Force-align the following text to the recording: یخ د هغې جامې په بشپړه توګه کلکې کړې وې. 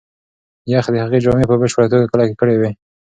یخ 0.73 0.85
د 0.93 0.95
هغې 1.03 1.19
جامې 1.25 1.45
په 1.49 1.55
بشپړه 1.61 1.87
توګه 1.91 2.05
کلکې 2.13 2.35
کړې 2.41 2.55
وې. 2.57 2.71